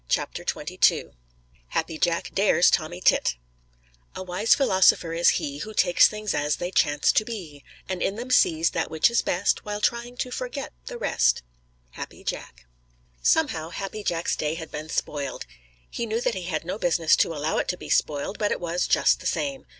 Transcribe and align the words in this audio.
CHAPTER 0.09 0.43
XXII 0.43 1.11
HAPPY 1.67 1.99
JACK 1.99 2.33
DARES 2.33 2.71
TOMMY 2.71 3.01
TIT 3.01 3.35
A 4.15 4.23
wise 4.23 4.55
philosopher 4.55 5.13
is 5.13 5.29
he 5.37 5.59
Who 5.59 5.75
takes 5.75 6.07
things 6.07 6.33
as 6.33 6.55
they 6.55 6.71
chance 6.71 7.11
to 7.11 7.23
be, 7.23 7.63
And 7.87 8.01
in 8.01 8.15
them 8.15 8.31
sees 8.31 8.71
that 8.71 8.89
which 8.89 9.11
is 9.11 9.21
best 9.21 9.63
While 9.63 9.79
trying 9.79 10.17
to 10.17 10.31
forget 10.31 10.73
the 10.87 10.97
rest. 10.97 11.43
Happy 11.91 12.23
Jack. 12.23 12.65
Somehow 13.21 13.69
Happy 13.69 14.03
Jack's 14.03 14.35
day 14.35 14.55
had 14.55 14.71
been 14.71 14.89
spoiled. 14.89 15.45
He 15.87 16.07
knew 16.07 16.19
that 16.21 16.33
he 16.33 16.45
had 16.45 16.65
no 16.65 16.79
business 16.79 17.15
to 17.17 17.35
allow 17.35 17.59
it 17.59 17.67
to 17.67 17.77
be 17.77 17.91
spoiled, 17.91 18.39
but 18.39 18.51
it 18.51 18.59
was, 18.59 18.87
just 18.87 19.19
the 19.19 19.27
same. 19.27 19.67